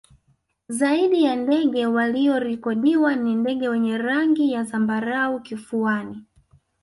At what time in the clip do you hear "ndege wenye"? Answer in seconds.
3.35-3.97